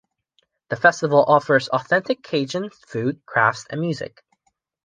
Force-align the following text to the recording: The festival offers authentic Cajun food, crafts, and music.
The 0.69 0.77
festival 0.77 1.23
offers 1.27 1.69
authentic 1.69 2.23
Cajun 2.23 2.71
food, 2.71 3.23
crafts, 3.27 3.67
and 3.69 3.79
music. 3.79 4.23